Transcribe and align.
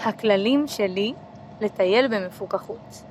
הכללים 0.00 0.66
שלי 0.66 1.14
לטייל 1.60 2.08
במפוקחות 2.08 3.02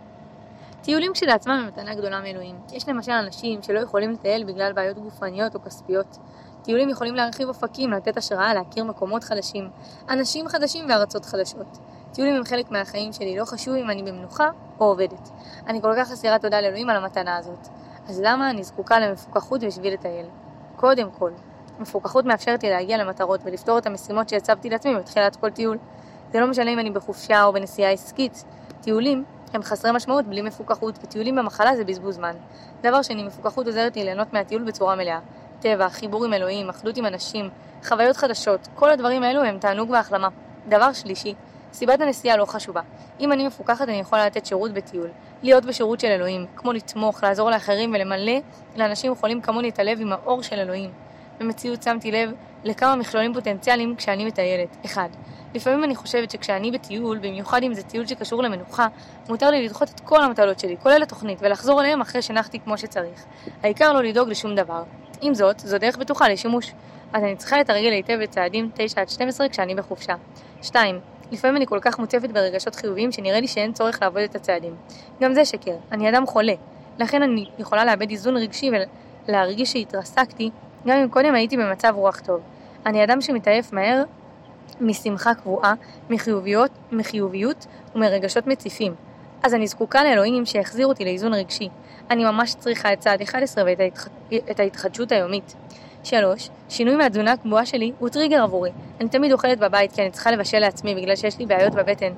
טיולים 0.82 1.14
כשלעצמם 1.14 1.54
הם 1.54 1.68
מתנה 1.68 1.96
גדולה 1.96 2.22
מאלוהים. 2.22 2.56
יש 2.72 2.90
למשל 2.90 3.12
אנשים 3.12 3.62
שלא 3.62 3.80
יכולים 3.80 4.12
לטייל 4.12 4.44
בגלל 4.44 4.74
בעיות 4.74 4.98
גופניות 4.98 5.56
או 5.56 5.62
כספיות. 5.62 6.18
טיולים 6.64 6.90
יכולים 6.90 7.16
להרחיב 7.16 7.48
אופקים, 7.48 7.92
לתת 7.92 8.18
השראה, 8.18 8.54
להכיר 8.54 8.84
מקומות 8.84 9.24
חדשים, 9.24 9.70
אנשים 10.10 10.48
חדשים 10.48 10.86
וארצות 10.90 11.26
חדשות. 11.26 11.78
טיולים 12.14 12.36
הם 12.36 12.44
חלק 12.44 12.72
מהחיים 12.72 13.14
שלי, 13.14 13.38
לא 13.38 13.46
חשוב 13.46 13.76
אם 13.76 13.90
אני 13.90 14.04
במנוחה 14.04 14.50
או 14.80 14.86
עובדת. 14.86 15.30
אני 15.68 15.82
כל 15.82 15.94
כך 15.98 16.12
אסירת 16.12 16.42
תודה 16.42 16.62
לאלוהים 16.62 16.90
על 16.90 16.96
המתנה 16.96 17.38
הזאת. 17.38 17.68
אז 18.08 18.22
למה 18.24 18.50
אני 18.50 18.64
זקוקה 18.64 19.00
למפוקחות 19.00 19.64
בשביל 19.64 19.94
לטייל? 19.94 20.26
קודם 20.76 21.12
כל, 21.12 21.32
מפוקחות 21.80 22.26
מאפשרת 22.26 22.64
לי 22.64 22.70
להגיע 22.70 22.98
למטרות 22.98 23.40
ולפתור 23.44 23.78
את 23.78 23.86
המשימות 23.86 24.30
שהצבתי 24.30 24.70
לעצמי 24.70 24.96
בתחילת 24.96 25.36
כל 25.36 25.50
טיול. 25.50 25.78
זה 26.34 26.40
לא 26.40 26.48
משנה 26.48 26.74
אם 26.74 26.80
אני 26.80 26.92
בחופשה 26.92 27.44
או 27.44 27.54
בנסיעה 27.54 27.92
עסקית. 27.92 28.44
טיולים 28.82 29.24
הם 29.54 29.64
חסרי 29.64 29.92
משמעות 29.92 30.26
בלי 30.26 30.42
מפוקחות, 30.42 31.00
וטיולים 31.04 31.36
במחלה 31.36 31.76
זה 31.76 31.84
בזבוז 31.84 32.16
זמן. 32.16 32.36
דבר 32.82 33.02
שני, 33.02 33.24
מפוקחות 33.24 33.68
עוזרת 33.68 33.96
לי 33.96 34.04
ליהנות 34.04 34.34
מהטיול 34.34 34.64
בצורה 34.64 34.96
מלאה. 34.96 35.20
טבע, 35.60 35.90
חיבור 35.90 36.26
עם 36.26 36.34
אלוהים, 36.34 36.70
אחדות 36.70 36.98
עם 36.98 37.06
אנשים, 37.06 37.50
חוויות 37.86 38.18
חדשות, 38.18 38.68
כל 38.76 38.90
הדברים 38.90 39.24
האלו 39.24 39.44
הם 39.44 39.60
תענוג 39.60 39.90
והחלמה. 39.90 40.28
דבר 40.70 40.94
שלישי, 40.94 41.34
סיבת 41.74 42.02
הנסיעה 42.02 42.38
לא 42.38 42.46
חשובה. 42.46 42.82
אם 43.20 43.32
אני 43.32 43.48
מפוקחת 43.48 43.90
אני 43.90 44.00
יכולה 44.00 44.26
לתת 44.26 44.46
שירות 44.46 44.72
בטיול, 44.72 45.10
להיות 45.44 45.66
בשירות 45.66 46.00
של 46.00 46.08
אלוהים, 46.08 46.46
כמו 46.56 46.74
לתמוך, 46.74 47.24
לעזור 47.24 47.50
לאחרים 47.50 47.94
ולמלא 47.94 48.40
לאנשים 48.76 49.16
חולים 49.16 49.42
כמוני 49.42 49.70
את 49.70 49.80
הלב 49.80 50.02
עם 50.02 50.12
האור 50.12 50.44
של 50.44 50.60
אלוהים. 50.60 51.03
במציאות 51.40 51.84
שמתי 51.84 52.12
לב 52.12 52.32
לכמה 52.64 52.96
מכלולים 52.96 53.34
פוטנציאליים 53.34 53.96
כשאני 53.96 54.26
מטיילת. 54.26 54.78
1. 54.86 55.10
לפעמים 55.54 55.84
אני 55.84 55.96
חושבת 55.96 56.32
שכשאני 56.32 56.72
בטיול, 56.72 57.18
במיוחד 57.18 57.64
אם 57.64 57.74
זה 57.74 57.84
טיול 57.84 58.06
שקשור 58.06 58.44
למנוחה, 58.44 58.88
מותר 59.30 59.52
לי 59.52 59.66
לדחות 59.66 59.90
את 59.90 60.00
כל 60.00 60.24
המטלות 60.24 60.60
שלי, 60.60 60.78
כולל 60.84 61.04
התוכנית, 61.04 61.40
ולחזור 61.42 61.82
אליהם 61.82 62.02
אחרי 62.02 62.22
שנחתי 62.22 62.60
כמו 62.60 62.78
שצריך. 62.78 63.26
העיקר 63.64 63.94
לא 63.94 64.04
לדאוג 64.04 64.30
לשום 64.30 64.56
דבר. 64.56 64.84
עם 65.22 65.34
זאת, 65.34 65.60
זו 65.60 65.78
דרך 65.78 65.98
בטוחה 65.98 66.30
לשימוש. 66.30 66.74
אז 67.14 67.24
אני 67.24 67.36
צריכה 67.36 67.60
לתרגל 67.60 67.92
היטב 67.92 68.20
את 68.24 68.30
צעדים 68.30 68.70
9 68.76 69.02
עד 69.02 69.10
12 69.10 69.50
כשאני 69.50 69.76
בחופשה. 69.76 70.16
2. 70.62 71.00
לפעמים 71.32 71.58
אני 71.58 71.68
כל 71.68 71.80
כך 71.82 72.00
מוצפת 72.00 72.30
ברגשות 72.30 72.76
חיוביים 72.76 73.12
שנראה 73.12 73.40
לי 73.40 73.48
שאין 73.48 73.74
צורך 73.74 74.02
לעבוד 74.02 74.22
את 74.22 74.36
הצעדים. 74.36 74.76
גם 75.22 75.34
זה 75.34 75.46
שקר, 75.46 75.76
אני 75.92 76.10
אדם 76.10 76.26
חולה. 76.26 76.54
לכן 77.00 77.24
אני 77.24 77.46
יכולה 77.60 77.86
לאבד 77.86 78.10
איזון 78.10 78.38
רגשי 78.38 78.72
ולהרגיש 79.28 79.72
שהתרסקתי, 79.72 80.50
גם 80.88 80.98
אם 80.98 81.10
קודם 81.10 81.36
הייתי 81.36 81.58
במצב 81.58 81.94
רוח 81.96 82.20
טוב. 82.20 82.42
אני 82.86 83.04
אדם 83.04 83.22
שמתעייף 83.22 83.74
מהר 83.74 84.04
משמחה 84.82 85.34
קבועה, 85.34 85.74
מחיוביות, 86.10 86.72
מחיוביות 86.92 87.66
ומרגשות 87.96 88.48
מציפים. 88.48 88.96
אז 89.44 89.54
אני 89.54 89.68
זקוקה 89.68 90.04
לאלוהים 90.04 90.46
שיחזיר 90.46 90.88
אותי 90.88 91.06
לאיזון 91.06 91.34
רגשי. 91.34 91.70
אני 92.12 92.24
ממש 92.24 92.56
צריכה 92.56 92.94
את 92.94 93.00
צעד 93.00 93.22
11 93.22 93.64
ואת 93.68 93.80
ההתח... 93.80 94.08
ההתחדשות 94.60 95.12
היומית. 95.12 95.56
3. 96.04 96.50
שינוי 96.70 96.96
מהתזונה 96.96 97.32
הקבועה 97.32 97.66
שלי 97.66 97.92
הוא 98.00 98.10
טריגר 98.10 98.44
עבורי. 98.44 98.72
אני 99.02 99.10
תמיד 99.10 99.32
אוכלת 99.32 99.60
בבית 99.60 99.92
כי 99.92 100.02
אני 100.02 100.12
צריכה 100.12 100.32
לבשל 100.32 100.60
לעצמי 100.60 100.96
בגלל 100.96 101.16
שיש 101.16 101.40
לי 101.40 101.46
בעיות 101.46 101.74
בבטן. 101.74 102.14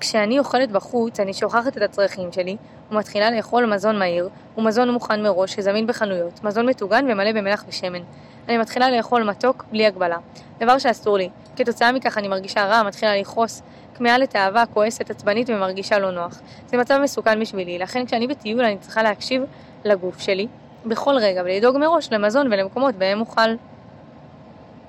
כשאני 0.00 0.38
אוכלת 0.38 0.72
בחוץ, 0.72 1.20
אני 1.20 1.34
שוכחת 1.34 1.76
את 1.76 1.82
הצרכים 1.82 2.32
שלי 2.32 2.56
ומתחילה 2.90 3.30
לאכול 3.30 3.66
מזון 3.66 3.98
מהיר 3.98 4.28
ומזון 4.58 4.90
מוכן 4.90 5.22
מראש 5.22 5.54
שזמין 5.54 5.86
בחנויות, 5.86 6.44
מזון 6.44 6.68
מטוגן 6.68 7.06
ומלא 7.10 7.32
במלח 7.32 7.64
ושמן. 7.68 8.02
אני 8.48 8.58
מתחילה 8.58 8.90
לאכול 8.90 9.22
מתוק 9.22 9.64
בלי 9.70 9.86
הגבלה, 9.86 10.16
דבר 10.60 10.78
שאסור 10.78 11.18
לי. 11.18 11.28
כתוצאה 11.56 11.92
מכך 11.92 12.18
אני 12.18 12.28
מרגישה 12.28 12.64
רע, 12.64 12.82
מתחילה 12.82 13.16
לכעוס, 13.16 13.62
כמהה 13.94 14.18
לתאווה, 14.18 14.66
כועסת, 14.66 15.10
עצבנית 15.10 15.50
ומרגישה 15.50 15.98
לא 15.98 16.10
נוח. 16.10 16.40
זה 16.66 16.76
מצב 16.76 17.00
מסוכן 17.02 17.40
בשבילי, 17.40 17.78
לכן 17.78 18.06
כשאני 18.06 18.26
בטיול 18.26 18.64
אני 18.64 18.78
צריכה 18.78 19.02
להקשיב 19.02 19.42
לגוף 19.84 20.18
שלי 20.20 20.46
בכל 20.86 21.14
רגע 21.20 21.42
ולדאוג 21.44 21.76
מראש 21.76 22.12
למזון 22.12 22.46
ולמקומות 22.46 22.94
בהם 22.94 23.20
אוכל. 23.20 23.50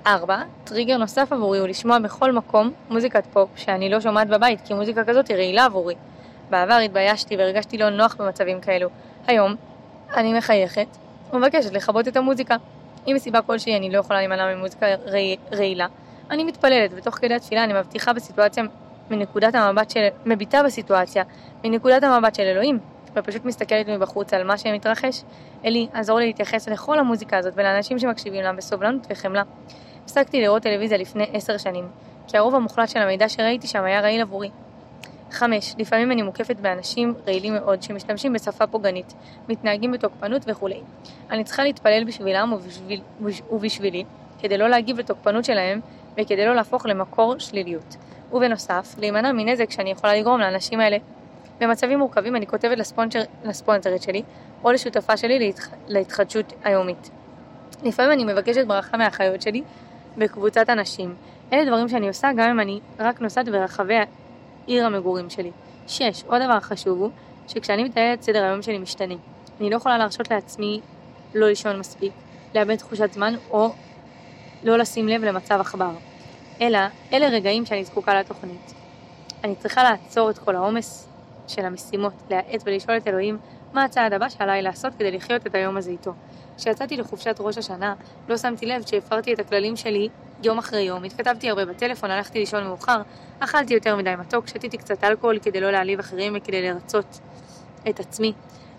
4. 0.06 0.42
טריגר 0.64 0.96
נוסף 0.96 1.32
עבורי 1.32 1.58
הוא 1.58 1.68
לשמוע 1.68 1.98
בכל 1.98 2.32
מקום 2.32 2.72
מוזיקת 2.90 3.26
פופ 3.32 3.48
שאני 3.56 3.90
לא 3.90 4.00
שומעת 4.00 4.28
בבית 4.28 4.60
כי 4.64 4.74
מוזיקה 4.74 5.04
כזאת 5.04 5.28
היא 5.28 5.36
רעילה 5.36 5.64
עבורי. 5.64 5.94
בעבר 6.50 6.74
התביישתי 6.74 7.36
והרגשתי 7.36 7.78
לא 7.78 7.90
נוח 7.90 8.16
במצבים 8.18 8.60
כאלו. 8.60 8.88
היום 9.26 9.54
אני 10.16 10.38
מחייכת 10.38 10.86
ומבקשת 11.32 11.72
לכבות 11.72 12.08
את 12.08 12.16
המוזיקה. 12.16 12.56
אם 13.06 13.12
מסיבה 13.14 13.42
כלשהי 13.42 13.76
אני 13.76 13.90
לא 13.90 13.98
יכולה 13.98 14.18
להימנע 14.18 14.54
ממוזיקה 14.54 14.86
רעילה, 15.52 15.86
אני 16.30 16.44
מתפללת 16.44 16.90
ותוך 16.96 17.14
כדי 17.14 17.34
התפילה 17.34 17.64
אני 17.64 17.72
מבטיחה 17.72 18.12
בסיטואציה 18.12 18.64
מנקודת 19.10 19.54
המבט 19.54 19.90
של... 19.90 20.08
מביטה 20.26 20.62
בסיטואציה 20.62 21.22
מנקודת 21.64 22.04
המבט 22.04 22.34
של 22.34 22.42
אלוהים 22.42 22.78
ופשוט 23.14 23.44
מסתכלת 23.44 23.88
מבחוץ 23.88 24.34
על 24.34 24.44
מה 24.44 24.58
שמתרחש. 24.58 25.22
אלי, 25.64 25.88
עזור 25.92 26.18
לי 26.18 26.26
להתייחס 26.26 26.68
לכל 26.68 26.98
המוזיקה 26.98 27.38
הזאת 27.38 27.52
ולאנשים 27.56 27.98
שמקשיבים 27.98 28.42
לה 28.42 28.52
בסובלנות 28.52 29.06
וחמלה. 29.10 29.42
הפסקתי 30.04 30.40
לראות 30.40 30.62
טלוויזיה 30.62 30.98
לפני 30.98 31.24
עשר 31.32 31.58
שנים, 31.58 31.88
כי 32.26 32.38
הרוב 32.38 32.54
המוחלט 32.54 32.88
של 32.88 32.98
המידע 32.98 33.28
שראיתי 33.28 33.66
שם 33.66 33.84
היה 33.84 34.00
רעיל 34.00 34.22
עבורי. 34.22 34.50
5. 35.30 35.74
לפעמים 35.78 36.12
אני 36.12 36.22
מוקפת 36.22 36.56
באנשים 36.56 37.14
רעילים 37.26 37.54
מאוד 37.54 37.82
שמשתמשים 37.82 38.32
בשפה 38.32 38.66
פוגענית, 38.66 39.14
מתנהגים 39.48 39.92
בתוקפנות 39.92 40.42
וכולי. 40.46 40.80
אני 41.30 41.44
צריכה 41.44 41.64
להתפלל 41.64 42.04
בשבילם 42.04 42.52
ובשביל, 42.52 43.00
ובשבילי, 43.50 44.04
כדי 44.40 44.58
לא 44.58 44.68
להגיב 44.68 44.98
לתוקפנות 44.98 45.44
שלהם 45.44 45.80
וכדי 46.18 46.46
לא 46.46 46.54
להפוך 46.54 46.86
למקור 46.86 47.38
שליליות. 47.38 47.96
ובנוסף, 48.32 48.94
להימנע 48.98 49.32
מנזק 49.32 49.70
שאני 49.70 49.90
יכולה 49.90 50.14
לגרום 50.14 50.40
לאנשים 50.40 50.80
האלה. 50.80 50.96
במצבים 51.60 51.98
מורכבים 51.98 52.36
אני 52.36 52.46
כותבת 52.46 52.78
לספונשר, 52.78 53.20
לספונסרית 53.44 54.02
שלי 54.02 54.22
או 54.64 54.72
לשותפה 54.72 55.16
שלי 55.16 55.38
להתח, 55.38 55.68
להתחדשות 55.88 56.52
היומית. 56.64 57.10
לפעמים 57.82 58.12
אני 58.12 58.24
מבקשת 58.24 58.66
ברכה 58.66 58.96
מהאחיות 58.96 59.42
שלי 59.42 59.62
בקבוצת 60.18 60.70
אנשים. 60.70 61.14
אלה 61.52 61.64
דברים 61.64 61.88
שאני 61.88 62.08
עושה 62.08 62.28
גם 62.36 62.50
אם 62.50 62.60
אני 62.60 62.80
רק 62.98 63.20
נוסעת 63.20 63.48
ברחבי 63.48 63.94
עיר 64.66 64.86
המגורים 64.86 65.30
שלי. 65.30 65.50
6. 65.86 66.24
עוד 66.26 66.42
דבר 66.42 66.60
חשוב 66.60 66.98
הוא 66.98 67.10
שכשאני 67.48 67.84
מטיילת 67.84 68.22
סדר 68.22 68.44
היום 68.44 68.62
שלי 68.62 68.78
משתנה. 68.78 69.14
אני 69.60 69.70
לא 69.70 69.76
יכולה 69.76 69.98
להרשות 69.98 70.30
לעצמי 70.30 70.80
לא 71.34 71.48
לישון 71.48 71.78
מספיק, 71.78 72.12
לאבד 72.54 72.76
תחושת 72.76 73.12
זמן 73.12 73.34
או 73.50 73.72
לא 74.62 74.78
לשים 74.78 75.08
לב 75.08 75.24
למצב 75.24 75.60
עכבר. 75.60 75.90
אלא 76.60 76.78
אלה 77.12 77.28
רגעים 77.28 77.66
שאני 77.66 77.84
זקוקה 77.84 78.20
לתוכנית. 78.20 78.74
אני 79.44 79.56
צריכה 79.56 79.82
לעצור 79.82 80.30
את 80.30 80.38
כל 80.38 80.56
העומס 80.56 81.08
של 81.48 81.64
המשימות, 81.64 82.12
להאט 82.30 82.62
ולשאול 82.64 82.96
את 82.96 83.08
אלוהים 83.08 83.38
מה 83.72 83.84
הצעד 83.84 84.12
הבא 84.12 84.28
שעליי 84.28 84.62
לעשות 84.62 84.92
כדי 84.94 85.10
לחיות 85.10 85.46
את 85.46 85.54
היום 85.54 85.76
הזה 85.76 85.90
איתו. 85.90 86.12
כשיצאתי 86.56 86.96
לחופשת 86.96 87.36
ראש 87.40 87.58
השנה, 87.58 87.94
לא 88.28 88.36
שמתי 88.36 88.66
לב 88.66 88.82
שהפרתי 88.86 89.34
את 89.34 89.38
הכללים 89.38 89.76
שלי 89.76 90.08
יום 90.42 90.58
אחרי 90.58 90.80
יום, 90.80 91.04
התכתבתי 91.04 91.50
הרבה 91.50 91.64
בטלפון, 91.64 92.10
הלכתי 92.10 92.38
לישון 92.38 92.64
מאוחר, 92.64 93.02
אכלתי 93.38 93.74
יותר 93.74 93.96
מדי 93.96 94.14
מתוק, 94.18 94.48
שתיתי 94.48 94.78
קצת 94.78 95.04
אלכוהול 95.04 95.38
כדי 95.38 95.60
לא 95.60 95.70
להעליב 95.70 95.98
אחרים 95.98 96.32
וכדי 96.36 96.62
לרצות 96.62 97.20
את 97.88 98.00
עצמי. 98.00 98.32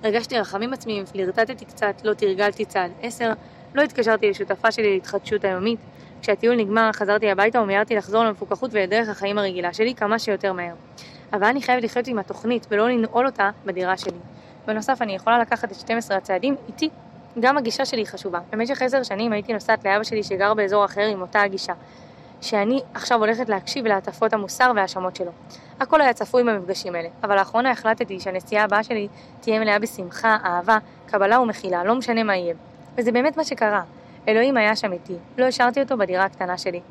הרגשתי 0.04 0.40
רחמים 0.40 0.74
עצמיים, 0.74 1.06
פלירטטתי 1.06 1.66
קצת, 1.66 2.02
לא 2.04 2.14
תרגלתי 2.14 2.66
צעד 2.66 2.92
10, 3.02 3.34
לא 3.74 3.81
התקשרתי 3.81 4.30
לשותפה 4.30 4.72
שלי 4.72 4.94
להתחדשות 4.94 5.44
היומית. 5.44 5.80
כשהטיול 6.22 6.56
נגמר 6.56 6.90
חזרתי 6.94 7.31
הביתה 7.31 7.62
ומיהרתי 7.62 7.96
לחזור 7.96 8.24
למפוקחות 8.24 8.70
ולדרך 8.74 9.10
החיים 9.10 9.38
הרגילה 9.38 9.74
שלי 9.74 9.96
כמה 9.96 10.20
שיותר 10.20 10.54
מהר. 10.54 10.74
אבל 11.34 11.44
אני 11.44 11.62
חייבת 11.62 11.84
לחיות 11.84 12.08
עם 12.08 12.20
התוכנית 12.20 12.68
ולא 12.72 12.90
לנעול 12.90 13.25
אותה 13.25 13.50
בדירה 13.66 13.98
שלי. 13.98 14.18
בנוסף 14.68 15.01
אני 15.01 15.16
יכולה 15.16 15.40
לקחת 15.40 15.72
את 15.72 15.75
12 15.75 16.18
הצעדים 16.18 16.56
איתי 16.68 16.90
גם 17.40 17.57
הגישה 17.57 17.85
שלי 17.85 18.06
חשובה. 18.06 18.40
במשך 18.51 18.81
עשר 18.81 19.03
שנים 19.03 19.34
הייתי 19.34 19.53
נוסעת 19.53 19.85
לאבא 19.85 20.03
שלי 20.03 20.24
שגר 20.24 20.53
באזור 20.53 20.85
אחר 20.85 21.01
עם 21.01 21.22
אותה 21.22 21.41
הגישה. 21.41 21.74
שאני 22.41 22.81
עכשיו 22.94 23.19
הולכת 23.19 23.50
להקשיב 23.50 23.88
להטפות 23.88 24.33
המוסר 24.33 24.71
וההאשמות 24.75 25.15
שלו. 25.15 25.31
הכל 25.80 26.01
היה 26.01 26.13
צפוי 26.13 26.44
במפגשים 26.44 26.95
האלה, 26.95 27.10
אבל 27.24 27.36
לאחרונה 27.36 27.71
החלטתי 27.71 28.19
שהנסיעה 28.19 28.63
הבאה 28.63 28.83
שלי 28.83 29.07
תהיה 29.39 29.60
מלאה 29.60 29.80
בשמחה, 29.80 30.38
אהבה, 30.45 30.77
קבלה 31.06 31.39
ומחילה, 31.39 31.83
לא 31.83 31.95
משנה 31.95 32.24
מה 32.24 32.36
יהיה. 32.36 32.54
וזה 32.98 33.12
באמת 33.12 33.38
מה 33.38 33.44
שקרה. 33.44 33.83
אלוהים 34.27 34.57
היה 34.57 34.75
שם 34.75 34.94
איתי, 34.94 35.16
לא 35.38 35.45
השארתי 35.45 35.81
אותו 35.81 35.98
בדירה 35.98 36.24
הקטנה 36.24 36.57
שלי. 36.57 36.81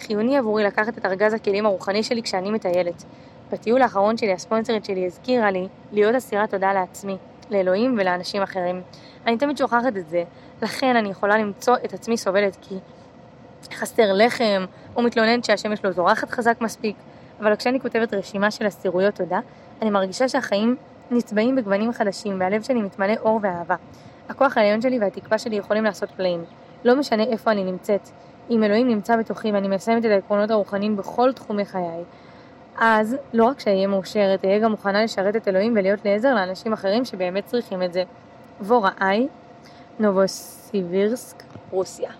חיוני 0.00 0.38
עבורי 0.38 0.64
לקחת 0.64 0.98
את 0.98 1.06
ארגז 1.06 1.34
הכלים 1.34 1.66
הרוחני 1.66 2.02
שלי 2.02 2.22
כשאני 2.22 2.50
מטיילת. 2.50 3.04
בטיול 3.52 3.82
האחרון 3.82 4.16
שלי 4.16 4.32
הספונסרית 4.32 4.84
שלי 4.84 5.06
הזכירה 5.06 5.50
לי 5.50 5.68
להיות 5.92 6.14
אסירת 6.14 6.50
תודה 6.50 6.72
לעצמי, 6.72 7.16
לאלוהים 7.50 7.96
ולאנשים 7.98 8.42
אחרים. 8.42 8.82
אני 9.26 9.36
תמיד 9.36 9.58
שוכחת 9.58 9.96
את 9.96 10.08
זה, 10.08 10.24
לכן 10.62 10.96
אני 10.96 11.08
יכולה 11.08 11.38
למצוא 11.38 11.76
את 11.84 11.94
עצמי 11.94 12.16
סובלת 12.16 12.56
כי 12.60 12.74
חסר 13.74 14.12
לחם, 14.12 14.64
או 14.96 15.02
מתלוננת 15.02 15.44
שהשמש 15.44 15.84
לא 15.84 15.90
זורחת 15.90 16.30
חזק 16.30 16.60
מספיק, 16.60 16.96
אבל 17.40 17.56
כשאני 17.56 17.80
כותבת 17.80 18.14
רשימה 18.14 18.50
של 18.50 18.66
אסירויות 18.66 19.14
תודה, 19.14 19.40
אני 19.82 19.90
מרגישה 19.90 20.28
שהחיים 20.28 20.76
נצבעים 21.10 21.56
בגוונים 21.56 21.92
חדשים 21.92 22.40
והלב 22.40 22.62
שלי 22.62 22.82
מתמלא 22.82 23.14
אור 23.20 23.40
ואהבה. 23.42 23.76
הכוח 24.28 24.56
העליון 24.56 24.80
שלי 24.80 24.98
והתקווה 24.98 25.38
שלי 25.38 25.56
יכולים 25.56 25.84
לעשות 25.84 26.10
פלאים. 26.10 26.44
לא 26.84 26.96
משנה 26.96 27.22
איפה 27.22 27.50
אני 27.50 27.64
נמצאת. 27.64 28.08
אם 28.50 28.62
אלוהים 28.62 28.88
נמצא 28.88 29.16
בתוכי 29.16 29.52
ואני 29.52 29.68
מסיימת 29.68 30.04
את 30.04 30.10
העקרונות 30.10 30.50
הרוחניים 30.50 30.96
בכל 30.96 31.32
תחומי 31.32 31.64
חיי, 31.64 32.04
אז 32.78 33.16
לא 33.32 33.44
רק 33.44 33.60
שאהיה 33.60 33.86
מאושרת, 33.86 34.44
אהיה 34.44 34.58
גם 34.58 34.70
מוכנה 34.70 35.04
לשרת 35.04 35.36
את 35.36 35.48
אלוהים 35.48 35.74
ולהיות 35.76 36.04
לעזר 36.04 36.34
לאנשים 36.34 36.72
אחרים 36.72 37.04
שבאמת 37.04 37.46
צריכים 37.46 37.82
את 37.82 37.92
זה. 37.92 38.02
וורה 38.60 38.90
איי, 39.00 39.28
נובוסיבירסק, 39.98 41.42
רוסיה. 41.70 42.10